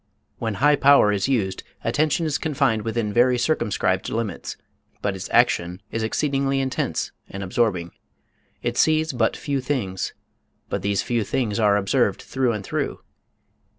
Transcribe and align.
When 0.39 0.55
high 0.55 0.77
power 0.77 1.11
is 1.11 1.27
used 1.27 1.61
attention 1.83 2.25
is 2.25 2.39
confined 2.39 2.81
within 2.81 3.13
very 3.13 3.37
circumscribed 3.37 4.09
limits, 4.09 4.57
but 5.03 5.15
its 5.15 5.29
action 5.31 5.79
is 5.91 6.01
exceedingly 6.01 6.59
intense 6.59 7.11
and 7.29 7.43
absorbing. 7.43 7.91
It 8.63 8.77
sees 8.77 9.13
but 9.13 9.37
few 9.37 9.61
things, 9.61 10.15
but 10.69 10.81
these 10.81 11.03
few 11.03 11.23
are 11.61 11.77
observed 11.77 12.23
"through 12.23 12.51
and 12.51 12.63
through" 12.65 13.01